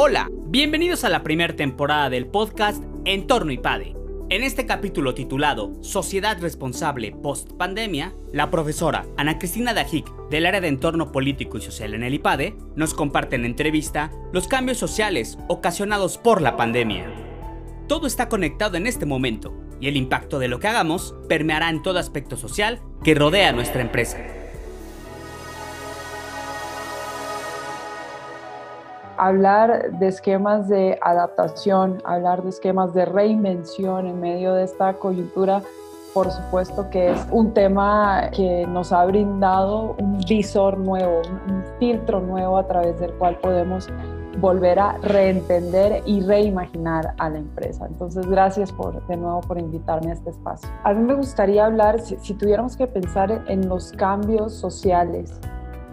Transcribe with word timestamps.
Hola, 0.00 0.30
bienvenidos 0.30 1.02
a 1.02 1.08
la 1.08 1.24
primera 1.24 1.56
temporada 1.56 2.08
del 2.08 2.28
podcast 2.28 2.84
Entorno 3.04 3.50
IPADE. 3.50 3.96
En 4.30 4.44
este 4.44 4.64
capítulo 4.64 5.12
titulado 5.12 5.72
Sociedad 5.82 6.40
Responsable 6.40 7.10
Post 7.10 7.54
Pandemia, 7.54 8.14
la 8.32 8.48
profesora 8.48 9.06
Ana 9.16 9.40
Cristina 9.40 9.74
Dajic 9.74 10.06
del 10.30 10.46
área 10.46 10.60
de 10.60 10.68
Entorno 10.68 11.10
Político 11.10 11.58
y 11.58 11.62
Social 11.62 11.94
en 11.94 12.04
el 12.04 12.14
IPADE 12.14 12.54
nos 12.76 12.94
comparte 12.94 13.34
en 13.34 13.44
entrevista 13.44 14.12
los 14.32 14.46
cambios 14.46 14.78
sociales 14.78 15.36
ocasionados 15.48 16.16
por 16.16 16.42
la 16.42 16.56
pandemia. 16.56 17.12
Todo 17.88 18.06
está 18.06 18.28
conectado 18.28 18.76
en 18.76 18.86
este 18.86 19.04
momento 19.04 19.52
y 19.80 19.88
el 19.88 19.96
impacto 19.96 20.38
de 20.38 20.46
lo 20.46 20.60
que 20.60 20.68
hagamos 20.68 21.16
permeará 21.28 21.70
en 21.70 21.82
todo 21.82 21.98
aspecto 21.98 22.36
social 22.36 22.80
que 23.02 23.16
rodea 23.16 23.50
nuestra 23.50 23.82
empresa. 23.82 24.37
Hablar 29.18 29.98
de 29.98 30.08
esquemas 30.08 30.68
de 30.68 30.98
adaptación, 31.02 32.00
hablar 32.04 32.42
de 32.42 32.50
esquemas 32.50 32.94
de 32.94 33.04
reinvención 33.04 34.06
en 34.06 34.20
medio 34.20 34.54
de 34.54 34.64
esta 34.64 34.94
coyuntura, 34.94 35.60
por 36.14 36.30
supuesto 36.30 36.88
que 36.90 37.10
es 37.10 37.26
un 37.30 37.52
tema 37.52 38.30
que 38.32 38.66
nos 38.66 38.92
ha 38.92 39.04
brindado 39.04 39.96
un 39.98 40.18
visor 40.20 40.78
nuevo, 40.78 41.22
un 41.48 41.64
filtro 41.78 42.20
nuevo 42.20 42.56
a 42.56 42.66
través 42.66 42.98
del 42.98 43.12
cual 43.14 43.36
podemos 43.38 43.88
volver 44.40 44.78
a 44.78 44.96
reentender 44.98 46.02
y 46.06 46.20
reimaginar 46.20 47.14
a 47.18 47.28
la 47.28 47.38
empresa. 47.38 47.86
Entonces, 47.86 48.24
gracias 48.26 48.72
por, 48.72 49.04
de 49.08 49.16
nuevo 49.16 49.40
por 49.40 49.58
invitarme 49.58 50.10
a 50.10 50.14
este 50.14 50.30
espacio. 50.30 50.68
A 50.84 50.92
mí 50.94 51.02
me 51.02 51.14
gustaría 51.14 51.66
hablar, 51.66 52.00
si, 52.00 52.16
si 52.18 52.34
tuviéramos 52.34 52.76
que 52.76 52.86
pensar 52.86 53.44
en 53.48 53.68
los 53.68 53.92
cambios 53.92 54.54
sociales 54.54 55.40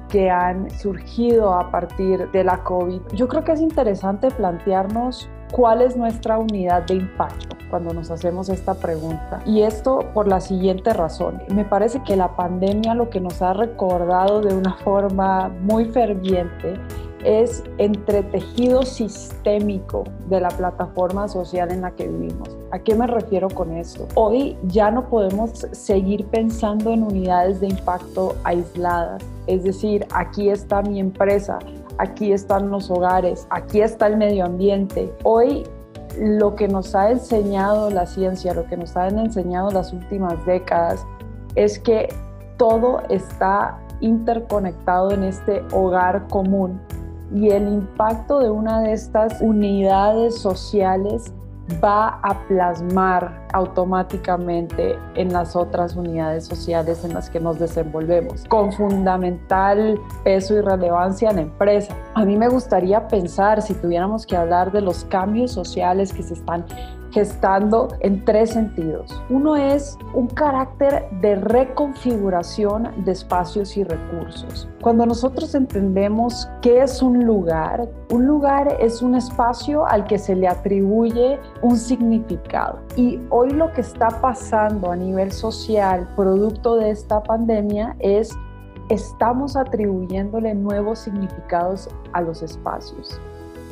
que 0.10 0.30
han 0.30 0.70
surgido 0.72 1.54
a 1.54 1.72
partir 1.72 2.30
de 2.32 2.44
la 2.44 2.64
COVID. 2.64 3.02
Yo 3.14 3.28
creo 3.28 3.44
que 3.44 3.54
es 3.54 3.62
interesante 3.62 4.32
plantearnos 4.32 5.30
cuál 5.52 5.82
es 5.82 5.96
nuestra 5.96 6.38
unidad 6.38 6.84
de 6.84 6.96
impacto 6.96 7.56
cuando 7.70 7.94
nos 7.94 8.12
hacemos 8.12 8.50
esta 8.50 8.76
pregunta. 8.76 9.42
Y 9.46 9.62
esto 9.62 10.00
por 10.14 10.28
la 10.28 10.40
siguiente 10.40 10.94
razón. 10.94 11.42
Me 11.54 11.66
parece 11.66 12.02
que 12.04 12.16
la 12.16 12.36
pandemia 12.36 12.96
lo 12.96 13.10
que 13.10 13.20
nos 13.20 13.42
ha 13.42 13.54
recordado 13.54 14.42
de 14.42 14.54
una 14.54 14.74
forma 14.76 15.50
muy 15.62 15.86
ferviente 15.86 16.80
es 17.26 17.64
entretejido 17.80 18.84
sistémico 18.84 20.04
de 20.30 20.40
la 20.40 20.50
plataforma 20.50 21.28
social 21.28 21.72
en 21.72 21.82
la 21.82 21.92
que 21.92 22.08
vivimos. 22.08 22.56
¿A 22.72 22.80
qué 22.80 22.94
me 22.94 23.08
refiero 23.08 23.50
con 23.50 23.76
esto? 23.76 24.08
Hoy 24.14 24.58
ya 24.68 24.92
no 24.92 25.10
podemos 25.10 25.68
seguir 25.72 26.26
pensando 26.28 26.92
en 26.92 27.04
unidades 27.04 27.60
de 27.60 27.68
impacto 27.68 28.36
aisladas, 28.44 29.24
es 29.48 29.64
decir, 29.64 30.06
aquí 30.14 30.50
está 30.50 30.84
mi 30.84 31.00
empresa, 31.00 31.58
aquí 31.98 32.32
están 32.32 32.70
los 32.70 32.92
hogares, 32.92 33.48
aquí 33.50 33.82
está 33.82 34.08
el 34.08 34.18
medio 34.18 34.46
ambiente. 34.46 35.12
Hoy 35.24 35.64
lo 36.20 36.56
que 36.56 36.68
nos 36.68 36.94
ha 36.94 37.12
enseñado 37.12 37.90
la 37.90 38.06
ciencia, 38.06 38.54
lo 38.54 38.66
que 38.68 38.78
nos 38.78 38.96
han 38.96 39.18
enseñado 39.18 39.72
las 39.72 39.94
últimas 39.94 40.46
décadas, 40.46 41.06
es 41.56 41.80
que 41.80 42.10
todo 42.58 43.02
está 43.10 43.80
interconectado 44.02 45.12
en 45.12 45.24
este 45.24 45.64
hogar 45.72 46.28
común 46.28 46.80
y 47.34 47.50
el 47.50 47.68
impacto 47.68 48.40
de 48.40 48.50
una 48.50 48.82
de 48.82 48.94
estas 48.94 49.42
unidades 49.42 50.38
sociales 50.38 51.34
va 51.84 52.20
a 52.22 52.40
plasmar 52.48 53.48
automáticamente 53.54 54.98
en 55.16 55.34
las 55.34 55.56
otras 55.56 55.96
unidades 55.96 56.46
sociales 56.46 57.04
en 57.04 57.14
las 57.14 57.30
que 57.30 57.40
nos 57.40 57.58
desenvolvemos, 57.58 58.46
con 58.46 58.72
fundamental 58.72 60.00
peso 60.24 60.56
y 60.56 60.62
relevancia 60.62 61.30
en 61.32 61.36
la 61.38 61.42
empresa. 61.44 61.96
A 62.14 62.24
mí 62.24 62.38
me 62.38 62.50
gustaría 62.50 63.08
pensar, 63.08 63.62
si 63.62 63.74
tuviéramos 63.74 64.26
que 64.26 64.38
hablar 64.38 64.72
de 64.72 64.82
los 64.82 65.06
cambios 65.06 65.52
sociales 65.52 66.14
que 66.14 66.24
se 66.24 66.36
están 66.36 66.66
gestando 67.16 67.88
en 68.02 68.26
tres 68.26 68.50
sentidos. 68.50 69.24
Uno 69.30 69.56
es 69.56 69.98
un 70.14 70.28
carácter 70.28 71.08
de 71.22 71.36
reconfiguración 71.36 72.92
de 73.06 73.14
espacios 73.14 73.78
y 73.78 73.86
recursos. 73.86 74.68
Cuando 74.82 75.06
nosotros 75.06 75.56
entendemos 75.56 76.50
qué 76.62 76.82
es 76.82 77.02
un 77.02 77.24
lugar, 77.24 77.88
un 78.12 78.28
lugar 78.28 78.76
es 78.82 79.02
un 79.02 79.16
espacio 79.16 79.86
al 79.86 80.06
que 80.08 80.20
se 80.20 80.36
le 80.36 80.50
atribuye 80.50 81.40
un 81.62 81.78
significado. 81.78 82.80
Y 82.98 83.22
hoy 83.30 83.50
lo 83.52 83.72
que 83.72 83.80
está 83.80 84.10
pasando 84.20 84.92
a 84.92 84.98
nivel 84.98 85.32
social, 85.32 86.06
producto 86.18 86.76
de 86.76 86.90
esta 86.90 87.24
pandemia, 87.24 87.96
es 88.00 88.38
estamos 88.90 89.56
atribuyéndole 89.56 90.54
nuevos 90.54 91.00
significados 91.00 91.88
a 92.12 92.20
los 92.20 92.44
espacios. 92.44 93.22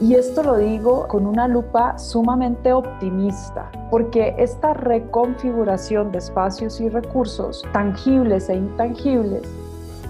Y 0.01 0.15
esto 0.15 0.43
lo 0.43 0.57
digo 0.57 1.07
con 1.07 1.27
una 1.27 1.47
lupa 1.47 1.97
sumamente 1.97 2.73
optimista, 2.73 3.71
porque 3.89 4.35
esta 4.37 4.73
reconfiguración 4.73 6.11
de 6.11 6.17
espacios 6.17 6.81
y 6.81 6.89
recursos 6.89 7.63
tangibles 7.71 8.49
e 8.49 8.55
intangibles 8.55 9.43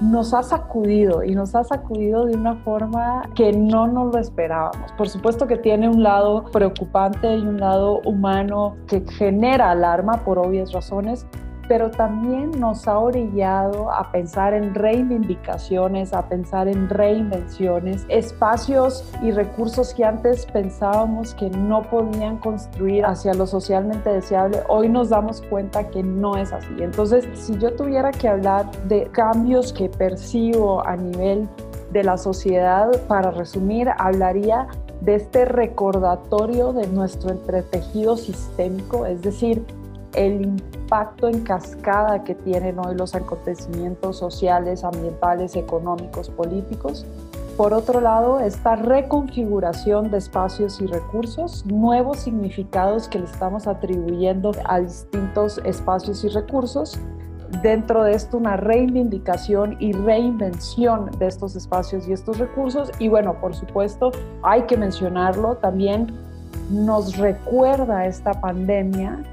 nos 0.01 0.33
ha 0.33 0.43
sacudido 0.43 1.23
y 1.23 1.35
nos 1.35 1.55
ha 1.55 1.63
sacudido 1.63 2.25
de 2.25 2.35
una 2.35 2.55
forma 2.55 3.29
que 3.35 3.53
no 3.53 3.87
nos 3.87 4.13
lo 4.13 4.19
esperábamos. 4.19 4.91
Por 4.93 5.07
supuesto 5.07 5.47
que 5.47 5.57
tiene 5.57 5.87
un 5.87 6.03
lado 6.03 6.45
preocupante 6.51 7.35
y 7.35 7.41
un 7.41 7.59
lado 7.59 8.01
humano 8.05 8.75
que 8.87 9.01
genera 9.01 9.71
alarma 9.71 10.23
por 10.23 10.39
obvias 10.39 10.71
razones, 10.71 11.25
pero 11.67 11.89
también 11.91 12.51
nos 12.59 12.87
ha 12.87 12.97
orillado 12.97 13.91
a 13.91 14.11
pensar 14.11 14.53
en 14.53 14.73
reivindicaciones, 14.73 16.13
a 16.13 16.27
pensar 16.27 16.67
en 16.67 16.89
reinvenciones, 16.89 18.05
espacios 18.09 19.03
y 19.21 19.31
recursos 19.31 19.93
que 19.93 20.03
antes 20.03 20.45
pensábamos 20.45 21.33
que 21.35 21.49
no 21.49 21.83
podían 21.83 22.37
construir 22.37 23.05
hacia 23.05 23.33
lo 23.33 23.47
socialmente 23.47 24.09
deseable, 24.09 24.59
hoy 24.67 24.89
nos 24.89 25.09
damos 25.09 25.41
cuenta 25.41 25.89
que 25.89 26.03
no 26.03 26.37
es 26.37 26.51
así. 26.51 26.73
Entonces, 26.79 27.27
si 27.33 27.57
yo 27.57 27.73
tuviera 27.75 28.11
que 28.11 28.27
hablar 28.27 28.69
de 28.87 29.05
cambios 29.11 29.73
que 29.73 29.89
percibo 29.89 30.85
a 30.85 30.95
nivel 30.95 31.47
de 31.91 32.03
la 32.03 32.17
sociedad, 32.17 32.89
para 33.07 33.31
resumir, 33.31 33.87
hablaría 33.97 34.67
de 35.01 35.15
este 35.15 35.45
recordatorio 35.45 36.73
de 36.73 36.87
nuestro 36.87 37.31
entretejido 37.31 38.17
sistémico, 38.17 39.05
es 39.05 39.21
decir, 39.21 39.63
el 40.13 40.41
impacto 40.41 41.27
en 41.27 41.41
cascada 41.41 42.23
que 42.23 42.35
tienen 42.35 42.79
hoy 42.79 42.95
los 42.95 43.15
acontecimientos 43.15 44.17
sociales, 44.17 44.83
ambientales, 44.83 45.55
económicos, 45.55 46.29
políticos. 46.29 47.05
Por 47.57 47.73
otro 47.73 48.01
lado, 48.01 48.39
esta 48.39 48.75
reconfiguración 48.75 50.09
de 50.09 50.17
espacios 50.17 50.81
y 50.81 50.87
recursos, 50.87 51.65
nuevos 51.67 52.19
significados 52.19 53.07
que 53.07 53.19
le 53.19 53.25
estamos 53.25 53.67
atribuyendo 53.67 54.51
a 54.65 54.79
distintos 54.79 55.61
espacios 55.63 56.23
y 56.23 56.29
recursos. 56.29 56.99
Dentro 57.61 58.03
de 58.03 58.13
esto, 58.13 58.37
una 58.37 58.57
reivindicación 58.57 59.77
y 59.79 59.93
reinvención 59.93 61.11
de 61.19 61.27
estos 61.27 61.55
espacios 61.55 62.07
y 62.07 62.13
estos 62.13 62.39
recursos. 62.39 62.91
Y 62.97 63.07
bueno, 63.07 63.39
por 63.39 63.53
supuesto, 63.53 64.11
hay 64.41 64.63
que 64.63 64.75
mencionarlo, 64.75 65.57
también 65.57 66.07
nos 66.71 67.17
recuerda 67.17 68.07
esta 68.07 68.33
pandemia 68.41 69.23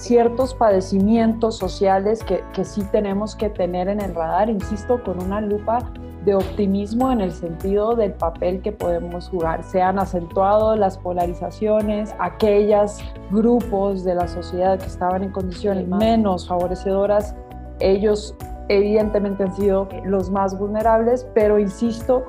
ciertos 0.00 0.54
padecimientos 0.54 1.58
sociales 1.58 2.24
que, 2.24 2.42
que 2.54 2.64
sí 2.64 2.82
tenemos 2.90 3.36
que 3.36 3.50
tener 3.50 3.88
en 3.88 4.00
el 4.00 4.14
radar, 4.14 4.48
insisto, 4.48 5.02
con 5.02 5.22
una 5.22 5.42
lupa 5.42 5.92
de 6.24 6.34
optimismo 6.34 7.12
en 7.12 7.20
el 7.20 7.32
sentido 7.32 7.94
del 7.94 8.12
papel 8.12 8.62
que 8.62 8.72
podemos 8.72 9.28
jugar. 9.28 9.62
Se 9.62 9.82
han 9.82 9.98
acentuado 9.98 10.74
las 10.74 10.96
polarizaciones, 10.96 12.14
aquellos 12.18 12.98
grupos 13.30 14.02
de 14.04 14.14
la 14.14 14.26
sociedad 14.26 14.78
que 14.78 14.86
estaban 14.86 15.22
en 15.22 15.32
condiciones 15.32 15.86
menos 15.86 16.48
favorecedoras, 16.48 17.34
ellos 17.78 18.34
evidentemente 18.68 19.42
han 19.42 19.54
sido 19.54 19.88
los 20.04 20.30
más 20.30 20.58
vulnerables, 20.58 21.26
pero 21.34 21.58
insisto, 21.58 22.24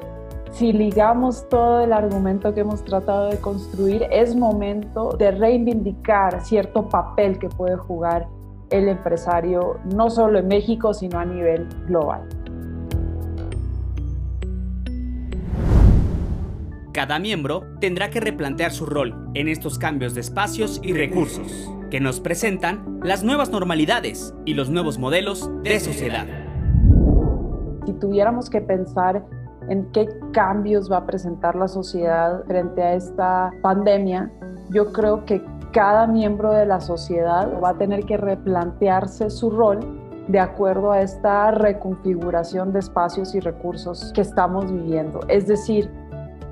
si 0.52 0.74
ligamos 0.74 1.48
todo 1.50 1.82
el 1.82 1.94
argumento 1.94 2.54
que 2.54 2.62
hemos 2.62 2.84
tratado 2.84 3.30
de 3.30 3.38
construir, 3.38 4.06
es 4.12 4.36
momento 4.36 5.16
de 5.18 5.32
reivindicar 5.32 6.44
cierto 6.44 6.88
papel 6.90 7.40
que 7.40 7.50
puede 7.50 7.78
jugar 7.78 8.28
el 8.70 8.90
empresario, 8.90 9.80
no 9.94 10.10
solo 10.10 10.40
en 10.40 10.48
México, 10.48 10.94
sino 10.94 11.20
a 11.20 11.26
nivel 11.26 11.68
global. 11.88 12.28
Cada 16.94 17.20
miembro 17.20 17.64
tendrá 17.80 18.10
que 18.10 18.20
replantear 18.20 18.72
su 18.72 18.86
rol 18.86 19.32
en 19.34 19.48
estos 19.48 19.80
cambios 19.80 20.14
de 20.14 20.22
espacios 20.22 20.82
y 20.84 20.94
recursos 20.94 21.72
que 21.90 22.02
nos 22.02 22.20
presentan 22.20 23.00
las 23.02 23.24
nuevas 23.24 23.50
normalidades 23.50 24.34
y 24.46 24.54
los 24.54 24.70
nuevos 24.70 25.00
modelos 25.00 25.50
de 25.64 25.80
sociedad. 25.80 26.28
Si 27.86 27.94
tuviéramos 27.94 28.50
que 28.50 28.62
pensar 28.62 29.26
en 29.72 29.90
qué 29.94 30.10
cambios 30.34 30.92
va 30.92 30.98
a 30.98 31.06
presentar 31.06 31.56
la 31.56 31.70
sociedad 31.70 32.44
frente 32.44 32.84
a 32.84 32.94
esta 32.94 33.52
pandemia, 33.62 34.30
yo 34.70 34.92
creo 34.92 35.24
que 35.24 35.42
cada 35.72 36.08
miembro 36.08 36.52
de 36.52 36.66
la 36.66 36.82
sociedad 36.82 37.50
va 37.64 37.70
a 37.70 37.74
tener 37.76 38.04
que 38.04 38.18
replantearse 38.18 39.30
su 39.30 39.50
rol 39.50 39.80
de 40.28 40.40
acuerdo 40.42 40.92
a 40.92 41.00
esta 41.00 41.52
reconfiguración 41.52 42.74
de 42.74 42.80
espacios 42.80 43.34
y 43.34 43.40
recursos 43.40 44.12
que 44.14 44.20
estamos 44.20 44.70
viviendo. 44.70 45.22
Es 45.30 45.48
decir, 45.48 45.90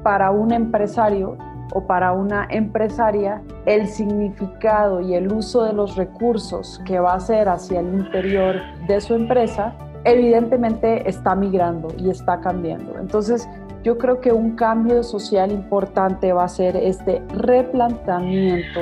para 0.01 0.31
un 0.31 0.53
empresario 0.53 1.37
o 1.73 1.85
para 1.85 2.13
una 2.13 2.47
empresaria, 2.49 3.43
el 3.65 3.87
significado 3.87 5.01
y 5.01 5.13
el 5.13 5.29
uso 5.31 5.65
de 5.65 5.73
los 5.73 5.97
recursos 5.97 6.81
que 6.85 6.99
va 6.99 7.11
a 7.11 7.17
hacer 7.17 7.49
hacia 7.49 7.81
el 7.81 7.93
interior 7.93 8.55
de 8.87 9.01
su 9.01 9.13
empresa, 9.13 9.75
evidentemente 10.03 11.07
está 11.07 11.35
migrando 11.35 11.89
y 11.97 12.09
está 12.09 12.39
cambiando. 12.39 12.97
Entonces, 12.99 13.47
yo 13.83 13.97
creo 13.97 14.19
que 14.19 14.31
un 14.31 14.55
cambio 14.55 15.03
social 15.03 15.51
importante 15.51 16.33
va 16.33 16.43
a 16.43 16.49
ser 16.49 16.75
este 16.75 17.21
replanteamiento 17.29 18.81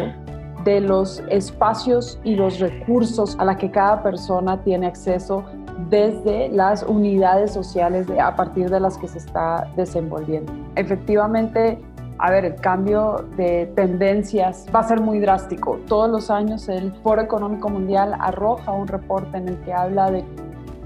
de 0.64 0.81
los 0.81 1.24
espacios 1.30 2.19
y 2.24 2.36
los 2.36 2.60
recursos 2.60 3.38
a 3.40 3.46
la 3.46 3.58
que 3.58 3.72
cada 3.72 4.02
persona 4.02 4.62
tiene 4.64 4.88
acceso 4.88 5.44
desde 5.90 6.50
las 6.50 6.84
unidades 6.84 7.54
sociales 7.54 8.08
a 8.20 8.36
partir 8.36 8.70
de 8.70 8.80
las 8.80 8.98
que 8.98 9.08
se 9.08 9.20
está 9.20 9.72
desenvolviendo. 9.75 10.52
Efectivamente, 10.75 11.80
a 12.20 12.31
ver, 12.31 12.46
el 12.46 12.56
cambio 12.56 13.25
de 13.38 13.72
tendencias 13.75 14.66
va 14.75 14.80
a 14.80 14.84
ser 14.84 15.00
muy 15.00 15.20
drástico. 15.20 15.80
Todos 15.88 16.10
los 16.10 16.31
años 16.31 16.68
el 16.68 16.92
Foro 17.04 17.22
Económico 17.22 17.70
Mundial 17.70 18.16
arroja 18.20 18.72
un 18.72 18.88
reporte 18.88 19.38
en 19.38 19.50
el 19.50 19.58
que 19.62 19.72
habla 19.72 20.10
de 20.10 20.25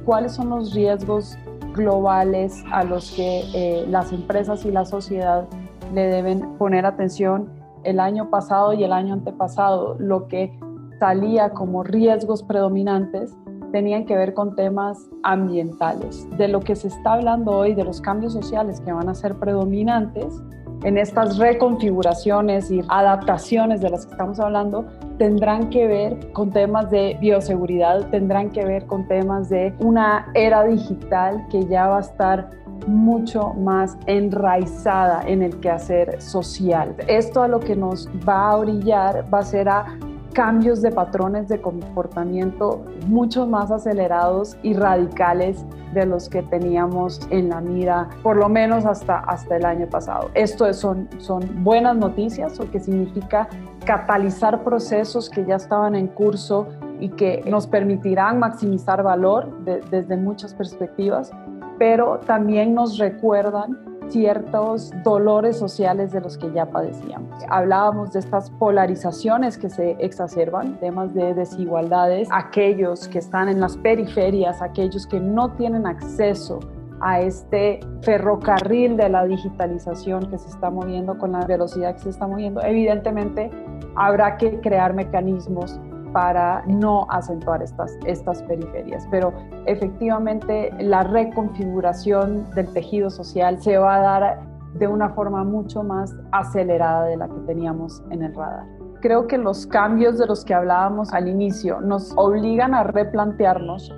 cuáles 0.06 0.33
son 0.33 0.50
los 0.50 0.74
riesgos 0.74 1.38
globales 1.74 2.63
a 2.71 2.83
los 2.83 3.12
que 3.12 3.44
eh, 3.53 3.86
las 3.88 4.12
empresas 4.12 4.65
y 4.65 4.71
la 4.71 4.86
sociedad 4.86 5.48
le 5.94 6.03
deben 6.03 6.57
poner 6.57 6.86
atención 6.86 7.50
el 7.83 8.00
año 8.00 8.30
pasado 8.30 8.74
y 8.74 8.83
el 8.83 8.94
año 8.94 9.13
antepasado. 9.13 9.95
Lo 10.00 10.27
que 10.27 10.57
salía 11.00 11.51
como 11.51 11.83
riesgos 11.83 12.44
predominantes 12.44 13.36
tenían 13.71 14.06
que 14.06 14.15
ver 14.15 14.33
con 14.33 14.56
temas 14.56 15.09
ambientales. 15.24 16.27
De 16.38 16.48
lo 16.48 16.59
que 16.59 16.75
se 16.75 16.89
está 16.89 17.13
hablando 17.13 17.51
hoy, 17.51 17.74
de 17.74 17.83
los 17.83 18.01
cambios 18.01 18.33
sociales 18.33 18.81
que 18.81 18.92
van 18.92 19.09
a 19.09 19.15
ser 19.15 19.36
predominantes, 19.36 20.42
en 20.83 20.98
estas 20.98 21.38
reconfiguraciones 21.38 22.71
y 22.71 22.81
adaptaciones 22.89 23.81
de 23.81 23.89
las 23.92 24.06
que 24.06 24.13
estamos 24.13 24.39
hablando 24.39 24.86
tendrán 25.18 25.69
que 25.69 25.88
ver 25.88 26.31
con 26.34 26.52
temas 26.52 26.90
de 26.90 27.18
bioseguridad, 27.19 28.10
tendrán 28.10 28.50
que 28.50 28.66
ver 28.66 28.86
con 28.86 29.08
temas 29.08 29.50
de 29.50 29.74
una 29.80 30.31
era 30.34 30.63
digital 30.63 31.46
que 31.50 31.66
ya 31.66 31.88
va 31.88 31.98
a 31.98 32.02
estar 32.02 32.50
mucho 32.88 33.54
más 33.54 33.98
enraizada 34.08 35.24
en 35.28 35.44
el 35.44 35.60
quehacer 35.60 36.22
social. 36.22 36.96
Esto 37.08 37.44
a 37.44 37.48
lo 37.48 37.60
que 37.60 37.75
nos 37.75 38.08
va 38.28 38.50
a 38.50 38.58
orillar 38.58 39.25
va 39.31 39.40
a 39.40 39.44
ser 39.44 39.69
a 39.69 39.86
cambios 40.33 40.81
de 40.81 40.92
patrones 40.92 41.48
de 41.48 41.62
comportamiento 41.62 42.83
mucho 43.07 43.45
más 43.45 43.72
acelerados 43.72 44.57
y 44.63 44.74
radicales 44.74 45.66
de 45.94 46.06
los 46.06 46.30
que 46.30 46.42
teníamos 46.44 47.19
en 47.30 47.50
la 47.50 47.60
mira, 47.62 48.10
por 48.24 48.38
lo 48.38 48.48
menos 48.48 48.86
hasta, 48.86 49.19
hasta 49.19 49.57
el 49.57 49.66
año 49.66 49.88
pasado. 49.88 50.30
Esto 50.33 50.72
son, 50.74 51.10
son 51.18 51.63
buenas 51.63 51.98
noticias, 51.98 52.57
porque 52.57 52.80
significa 52.80 53.50
catalizar 53.86 54.63
procesos 54.63 55.30
que 55.30 55.45
ya 55.45 55.56
estaban 55.56 55.95
en 55.95 56.07
curso 56.07 56.68
y 57.00 57.10
que 57.10 57.44
nos 57.48 57.68
permitirán 57.68 58.39
maximizar 58.39 59.04
valor 59.04 59.50
desde 59.66 60.16
muchas 60.16 60.54
perspectivas, 60.54 61.31
pero 61.77 62.19
también 62.19 62.74
nos 62.74 62.98
recuerdan 62.98 63.90
ciertos 64.12 64.92
dolores 65.04 65.58
sociales 65.58 66.12
de 66.12 66.22
los 66.22 66.38
que 66.38 66.52
ya 66.52 66.66
padecíamos. 66.66 67.30
Hablábamos 67.50 68.13
de 68.13 68.19
estas 68.19 68.50
polarizaciones 68.52 69.58
que 69.58 69.69
se 69.69 69.92
exacerban, 70.00 70.80
temas 70.80 71.13
de 71.13 71.34
desigualdades, 71.34 72.28
aquellos 72.31 73.08
que 73.08 73.19
están 73.19 73.50
en 73.50 73.60
las 73.60 73.78
periferias, 73.78 74.62
aquellos 74.62 75.08
que 75.08 75.19
no 75.19 75.52
tienen 75.54 75.88
acceso 75.88 76.60
a 77.02 77.19
este 77.22 77.80
ferrocarril 78.04 78.96
de 78.96 79.10
la 79.10 79.25
digitalización 79.25 80.30
que 80.30 80.38
se 80.38 80.50
está 80.50 80.69
moviendo 80.69 81.18
con 81.18 81.31
la 81.31 81.46
velocidad 81.46 81.96
que 81.96 82.04
se 82.04 82.10
está 82.10 82.28
moviendo, 82.28 82.62
evidentemente 82.62 83.50
habrá 83.96 84.38
que 84.38 84.60
crear 84.60 84.94
mecanismos 84.94 85.80
para 86.13 86.63
no 86.68 87.06
acentuar 87.10 87.62
estas, 87.62 87.98
estas 88.06 88.42
periferias. 88.44 89.08
Pero 89.12 89.34
efectivamente 89.66 90.72
la 90.80 91.04
reconfiguración 91.04 92.50
del 92.52 92.72
tejido 92.74 93.10
social 93.10 93.62
se 93.62 93.78
va 93.78 93.96
a 93.96 94.00
dar 94.00 94.40
de 94.74 94.88
una 94.88 95.10
forma 95.10 95.44
mucho 95.44 95.84
más 95.84 96.16
acelerada 96.31 97.06
de 97.06 97.18
la 97.18 97.28
que 97.28 97.40
teníamos 97.46 98.02
en 98.10 98.24
el 98.24 98.34
radar. 98.34 98.66
Creo 99.02 99.28
que 99.28 99.38
los 99.38 99.66
cambios 99.66 100.19
de 100.19 100.28
los 100.28 100.46
que 100.46 100.54
hablábamos 100.54 101.12
al 101.12 101.28
inicio 101.28 101.81
nos 101.81 102.13
obligan 102.18 102.74
a 102.75 102.84
replantearnos 102.84 103.92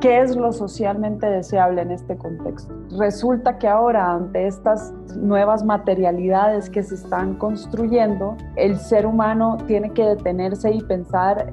qué 0.00 0.20
es 0.20 0.34
lo 0.34 0.52
socialmente 0.52 1.26
deseable 1.26 1.82
en 1.82 1.90
este 1.90 2.16
contexto. 2.16 2.74
Resulta 2.98 3.58
que 3.58 3.68
ahora, 3.68 4.12
ante 4.12 4.46
estas 4.46 4.92
nuevas 5.16 5.64
materialidades 5.64 6.70
que 6.70 6.82
se 6.82 6.94
están 6.94 7.34
construyendo, 7.34 8.36
el 8.56 8.78
ser 8.78 9.06
humano 9.06 9.58
tiene 9.66 9.90
que 9.90 10.04
detenerse 10.04 10.72
y 10.72 10.80
pensar 10.82 11.52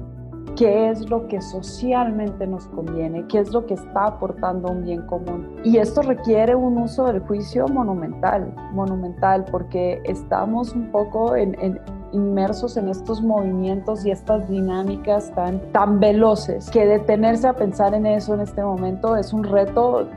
qué 0.56 0.90
es 0.90 1.08
lo 1.08 1.28
que 1.28 1.40
socialmente 1.40 2.46
nos 2.46 2.66
conviene, 2.68 3.24
qué 3.28 3.38
es 3.38 3.52
lo 3.52 3.64
que 3.66 3.74
está 3.74 4.06
aportando 4.06 4.72
un 4.72 4.82
bien 4.82 5.02
común. 5.06 5.46
Y 5.62 5.76
esto 5.76 6.02
requiere 6.02 6.56
un 6.56 6.78
uso 6.78 7.04
del 7.04 7.20
juicio 7.20 7.68
monumental, 7.68 8.52
monumental, 8.72 9.44
porque 9.52 10.00
estamos 10.04 10.72
un 10.72 10.90
poco 10.90 11.36
en, 11.36 11.54
en 11.60 11.78
inmersos 12.12 12.76
en 12.76 12.88
estos 12.88 13.22
movimientos 13.22 14.04
y 14.04 14.10
estas 14.10 14.48
dinámicas 14.48 15.30
tan, 15.34 15.60
tan 15.72 16.00
veloces 16.00 16.70
que 16.70 16.86
detenerse 16.86 17.48
a 17.48 17.52
pensar 17.52 17.94
en 17.94 18.06
eso 18.06 18.34
en 18.34 18.40
este 18.40 18.62
momento 18.62 19.16
es 19.16 19.32
un 19.32 19.44
reto 19.44 20.08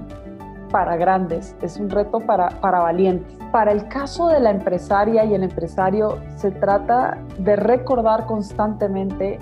para 0.72 0.96
grandes, 0.96 1.56
es 1.62 1.78
un 1.78 1.90
reto 1.90 2.22
para, 2.22 2.50
para 2.62 2.80
valientes. 2.80 3.38
Para 3.52 3.72
el 3.72 3.88
caso 3.90 4.28
de 4.30 4.40
la 4.40 4.52
empresaria 4.52 5.26
y 5.26 5.34
el 5.34 5.44
empresario, 5.44 6.18
se 6.38 6.52
trata 6.52 7.18
de 7.38 7.58
recordar 7.58 8.26
constantemente 8.26 9.38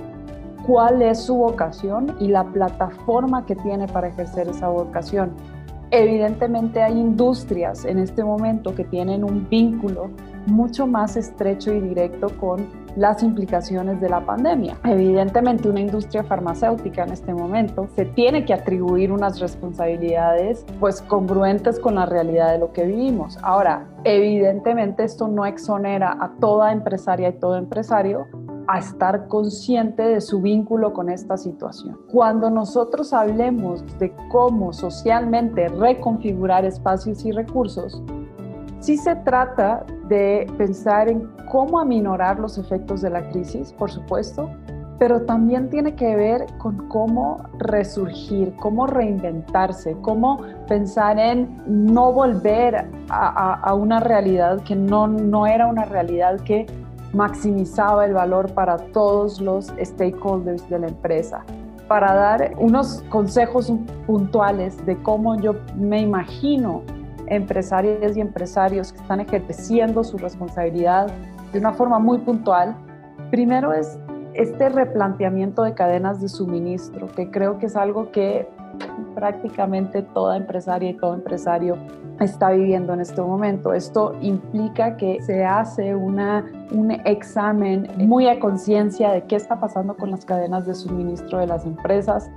cuál 0.65 1.01
es 1.01 1.19
su 1.19 1.35
vocación 1.35 2.15
y 2.19 2.27
la 2.27 2.43
plataforma 2.43 3.45
que 3.45 3.55
tiene 3.55 3.87
para 3.87 4.07
ejercer 4.07 4.49
esa 4.49 4.69
vocación. 4.69 5.31
Evidentemente 5.91 6.83
hay 6.83 6.99
industrias 6.99 7.85
en 7.85 7.97
este 7.97 8.23
momento 8.23 8.75
que 8.75 8.83
tienen 8.83 9.23
un 9.23 9.47
vínculo 9.49 10.09
mucho 10.49 10.87
más 10.87 11.15
estrecho 11.17 11.73
y 11.73 11.79
directo 11.79 12.27
con 12.39 12.67
las 12.95 13.23
implicaciones 13.23 14.01
de 14.01 14.09
la 14.09 14.25
pandemia. 14.25 14.77
Evidentemente, 14.83 15.69
una 15.69 15.79
industria 15.79 16.23
farmacéutica 16.23 17.03
en 17.03 17.11
este 17.11 17.33
momento 17.33 17.87
se 17.95 18.05
tiene 18.05 18.45
que 18.45 18.53
atribuir 18.53 19.11
unas 19.11 19.39
responsabilidades 19.39 20.65
pues 20.79 21.01
congruentes 21.01 21.79
con 21.79 21.95
la 21.95 22.05
realidad 22.05 22.51
de 22.51 22.59
lo 22.59 22.73
que 22.73 22.85
vivimos. 22.85 23.37
Ahora, 23.41 23.87
evidentemente 24.03 25.03
esto 25.03 25.27
no 25.27 25.45
exonera 25.45 26.17
a 26.19 26.31
toda 26.39 26.71
empresaria 26.71 27.29
y 27.29 27.33
todo 27.33 27.57
empresario 27.57 28.27
a 28.67 28.77
estar 28.77 29.27
consciente 29.27 30.03
de 30.03 30.21
su 30.21 30.41
vínculo 30.41 30.93
con 30.93 31.09
esta 31.09 31.37
situación. 31.37 31.97
Cuando 32.11 32.51
nosotros 32.51 33.13
hablemos 33.13 33.83
de 33.97 34.13
cómo 34.29 34.73
socialmente 34.73 35.69
reconfigurar 35.69 36.65
espacios 36.65 37.25
y 37.25 37.31
recursos, 37.31 38.03
Sí 38.79 38.97
se 38.97 39.15
trata 39.17 39.85
de 40.07 40.47
pensar 40.57 41.09
en 41.09 41.27
cómo 41.51 41.79
aminorar 41.79 42.39
los 42.39 42.57
efectos 42.57 43.01
de 43.01 43.09
la 43.09 43.29
crisis, 43.29 43.73
por 43.73 43.91
supuesto, 43.91 44.49
pero 44.97 45.21
también 45.21 45.69
tiene 45.69 45.95
que 45.95 46.15
ver 46.15 46.45
con 46.57 46.87
cómo 46.87 47.43
resurgir, 47.57 48.53
cómo 48.57 48.87
reinventarse, 48.87 49.97
cómo 50.01 50.41
pensar 50.67 51.19
en 51.19 51.61
no 51.65 52.11
volver 52.11 52.85
a, 53.09 53.73
una 53.73 53.99
realidad 53.99 54.61
que 54.63 54.75
no, 54.75 55.07
no 55.07 55.45
era 55.45 55.67
una 55.67 55.85
realidad 55.85 56.39
que 56.41 56.65
maximizaba 57.13 58.05
el 58.05 58.13
valor 58.13 58.53
para 58.53 58.77
todos 58.77 59.41
los 59.41 59.73
stakeholders 59.81 60.69
de 60.69 60.79
la 60.79 60.87
empresa. 60.87 61.43
Para 61.87 62.13
dar 62.13 62.53
unos 62.57 63.03
consejos 63.09 63.73
puntuales 64.05 64.85
de 64.85 65.01
cómo 65.01 65.39
yo 65.39 65.55
me 65.75 66.01
imagino 66.01 66.83
empresarias 67.29 68.17
y 68.17 68.21
empresarios 68.21 68.91
que 68.91 68.99
están 68.99 69.19
ejerciendo 69.19 70.03
su 70.03 70.17
responsabilidad 70.17 71.07
de 71.53 71.59
una 71.59 71.73
forma 71.73 71.99
muy 71.99 72.19
puntual. 72.19 72.75
Primero 73.31 73.73
es 73.73 73.99
este 74.33 74.69
replanteamiento 74.69 75.63
de 75.63 75.73
cadenas 75.73 76.21
de 76.21 76.29
suministro, 76.29 77.07
que 77.07 77.29
creo 77.29 77.59
que 77.59 77.65
es 77.65 77.75
algo 77.75 78.11
que 78.11 78.47
prácticamente 79.15 80.01
toda 80.01 80.37
empresaria 80.37 80.91
y 80.91 80.93
todo 80.93 81.13
empresario 81.13 81.77
está 82.19 82.51
viviendo 82.51 82.93
en 82.93 83.01
este 83.01 83.21
momento. 83.21 83.73
Esto 83.73 84.15
implica 84.21 84.97
que 84.97 85.21
se 85.21 85.45
hace 85.45 85.95
una, 85.95 86.45
un 86.71 86.91
examen 86.91 87.87
muy 87.97 88.27
a 88.27 88.39
conciencia 88.39 89.11
de 89.11 89.23
qué 89.23 89.35
está 89.35 89.59
pasando 89.59 89.95
con 89.95 90.11
las 90.11 90.25
cadenas 90.25 90.65
de 90.65 90.75
suministro 90.75 91.39
de 91.39 91.47
las 91.47 91.65
empresas, 91.65 92.29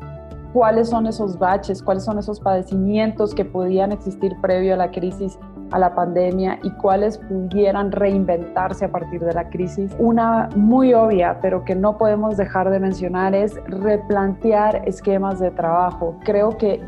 cuáles 0.52 0.88
son 0.88 1.06
esos 1.06 1.38
baches, 1.38 1.82
cuáles 1.82 2.04
son 2.04 2.18
esos 2.18 2.40
padecimientos 2.40 3.34
que 3.34 3.44
podían 3.44 3.92
existir 3.92 4.32
previo 4.40 4.74
a 4.74 4.76
la 4.76 4.90
crisis, 4.90 5.38
a 5.70 5.78
la 5.78 5.94
pandemia 5.94 6.58
y 6.62 6.70
cuáles 6.72 7.18
pudieran 7.18 7.92
reinventarse 7.92 8.84
a 8.84 8.92
partir 8.92 9.20
de 9.20 9.32
la 9.32 9.48
crisis. 9.48 9.94
Una 9.98 10.48
muy 10.54 10.94
obvia, 10.94 11.38
pero 11.40 11.64
que 11.64 11.74
no 11.74 11.96
podemos 11.96 12.36
dejar 12.36 12.70
de 12.70 12.78
mencionar, 12.78 13.34
es 13.34 13.54
replantear 13.66 14.82
esquemas 14.86 15.40
de 15.40 15.50
trabajo. 15.50 16.16
Creo 16.24 16.56
que 16.58 16.80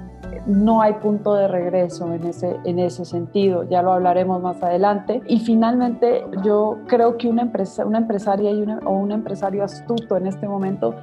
no 0.47 0.83
hay 0.83 0.95
punto 0.95 1.35
de 1.35 1.49
regreso 1.49 2.13
en 2.13 2.25
ese, 2.25 2.59
en 2.65 2.79
ese 2.79 3.05
sentido, 3.05 3.65
ya 3.65 3.83
lo 3.83 3.93
hablaremos 3.93 4.43
más 4.43 4.63
adelante. 4.63 5.23
Y 5.27 5.41
finalmente, 5.41 6.25
yo 6.43 6.79
creo 6.87 7.17
que 7.17 7.29
una, 7.29 7.43
empresa, 7.43 7.87
una 7.87 7.99
empresaria 7.99 8.51
y 8.51 8.65
o 8.85 8.91
un 8.91 9.13
empresario 9.13 9.65
astuto 9.65 10.17
en 10.17 10.27
este 10.27 10.47
momento 10.47 10.95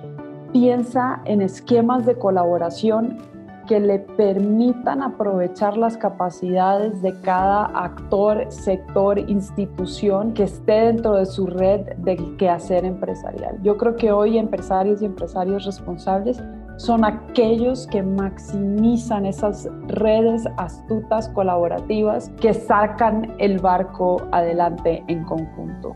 piensa 0.51 1.21
en 1.25 1.41
esquemas 1.41 2.05
de 2.05 2.15
colaboración 2.15 3.17
que 3.67 3.79
le 3.79 3.99
permitan 3.99 5.01
aprovechar 5.01 5.77
las 5.77 5.95
capacidades 5.95 7.01
de 7.01 7.17
cada 7.21 7.65
actor, 7.65 8.45
sector, 8.49 9.17
institución 9.17 10.33
que 10.33 10.43
esté 10.43 10.73
dentro 10.87 11.15
de 11.15 11.25
su 11.25 11.47
red 11.47 11.95
del 11.97 12.35
quehacer 12.37 12.83
empresarial. 12.83 13.57
Yo 13.61 13.77
creo 13.77 13.95
que 13.95 14.11
hoy 14.11 14.37
empresarios 14.37 15.01
y 15.01 15.05
empresarios 15.05 15.65
responsables 15.65 16.41
son 16.77 17.05
aquellos 17.05 17.87
que 17.87 18.01
maximizan 18.01 19.25
esas 19.25 19.69
redes 19.87 20.43
astutas 20.57 21.29
colaborativas 21.29 22.29
que 22.41 22.53
sacan 22.53 23.35
el 23.37 23.59
barco 23.59 24.21
adelante 24.31 25.03
en 25.07 25.23
conjunto. 25.23 25.95